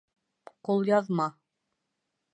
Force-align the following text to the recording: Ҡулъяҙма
Ҡулъяҙма 0.69 1.29